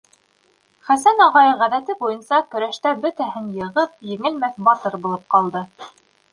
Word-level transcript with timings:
Хәсән 0.87 1.21
ағай, 1.25 1.51
ғәҙәте 1.59 1.97
буйынса, 1.99 2.41
көрәштә 2.55 2.95
бөтәһен 3.05 3.53
йығып, 3.61 3.95
еңелмәҫ 4.15 4.61
батыр 4.71 5.01
булып 5.07 5.33
ҡалды. 5.37 5.67